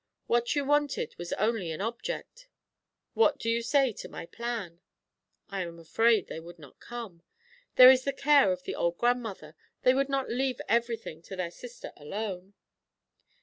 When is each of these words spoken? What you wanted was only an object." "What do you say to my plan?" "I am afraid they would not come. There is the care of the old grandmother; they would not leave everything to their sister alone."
What 0.25 0.55
you 0.55 0.65
wanted 0.65 1.13
was 1.19 1.31
only 1.33 1.69
an 1.71 1.79
object." 1.79 2.47
"What 3.13 3.37
do 3.37 3.51
you 3.51 3.61
say 3.61 3.93
to 3.93 4.09
my 4.09 4.25
plan?" 4.25 4.81
"I 5.51 5.61
am 5.61 5.77
afraid 5.77 6.25
they 6.25 6.39
would 6.39 6.57
not 6.57 6.79
come. 6.79 7.21
There 7.75 7.91
is 7.91 8.03
the 8.03 8.11
care 8.11 8.51
of 8.51 8.63
the 8.63 8.73
old 8.73 8.97
grandmother; 8.97 9.55
they 9.83 9.93
would 9.93 10.09
not 10.09 10.27
leave 10.27 10.59
everything 10.67 11.21
to 11.21 11.35
their 11.35 11.51
sister 11.51 11.93
alone." 11.95 12.55